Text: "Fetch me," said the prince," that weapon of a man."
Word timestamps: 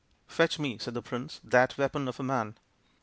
"Fetch 0.37 0.57
me," 0.57 0.79
said 0.79 0.95
the 0.95 1.01
prince," 1.03 1.39
that 1.43 1.77
weapon 1.77 2.07
of 2.07 2.19
a 2.19 2.23
man." 2.23 2.57